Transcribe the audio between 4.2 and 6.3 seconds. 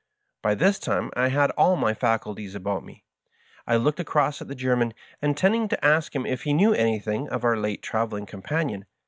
at the German, intending to ask him